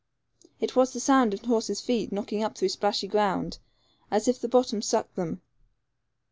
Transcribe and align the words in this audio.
It 0.59 0.75
was 0.75 0.93
the 0.93 0.99
sound 0.99 1.31
of 1.35 1.41
horses' 1.41 1.79
feet 1.79 2.11
knocking 2.11 2.43
up 2.43 2.57
through 2.57 2.69
splashy 2.69 3.07
ground, 3.07 3.59
as 4.09 4.27
if 4.27 4.41
the 4.41 4.49
bottom 4.49 4.81
sucked 4.81 5.15
them. 5.15 5.43